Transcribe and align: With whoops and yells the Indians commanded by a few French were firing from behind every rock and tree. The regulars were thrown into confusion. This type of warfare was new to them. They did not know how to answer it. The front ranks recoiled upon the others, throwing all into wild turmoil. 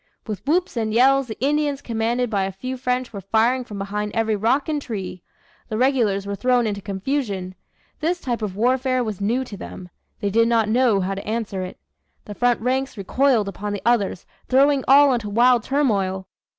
With 0.25 0.43
whoops 0.47 0.75
and 0.77 0.91
yells 0.91 1.27
the 1.27 1.39
Indians 1.39 1.79
commanded 1.79 2.27
by 2.31 2.45
a 2.45 2.51
few 2.51 2.75
French 2.75 3.13
were 3.13 3.21
firing 3.21 3.63
from 3.63 3.77
behind 3.77 4.11
every 4.15 4.35
rock 4.35 4.67
and 4.67 4.81
tree. 4.81 5.21
The 5.69 5.77
regulars 5.77 6.25
were 6.25 6.33
thrown 6.35 6.65
into 6.65 6.81
confusion. 6.81 7.53
This 7.99 8.19
type 8.19 8.41
of 8.41 8.55
warfare 8.55 9.03
was 9.03 9.21
new 9.21 9.43
to 9.43 9.55
them. 9.57 9.89
They 10.19 10.31
did 10.31 10.47
not 10.47 10.67
know 10.67 11.01
how 11.01 11.13
to 11.13 11.27
answer 11.27 11.61
it. 11.61 11.77
The 12.25 12.33
front 12.33 12.59
ranks 12.61 12.97
recoiled 12.97 13.47
upon 13.47 13.73
the 13.73 13.81
others, 13.85 14.25
throwing 14.49 14.83
all 14.87 15.13
into 15.13 15.29
wild 15.29 15.61
turmoil. 15.61 16.25